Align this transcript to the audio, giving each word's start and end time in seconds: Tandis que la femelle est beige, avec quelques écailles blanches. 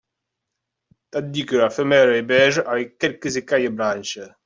Tandis 1.11 1.45
que 1.45 1.55
la 1.55 1.69
femelle 1.69 2.09
est 2.15 2.23
beige, 2.23 2.63
avec 2.65 2.97
quelques 2.97 3.37
écailles 3.37 3.69
blanches. 3.69 4.17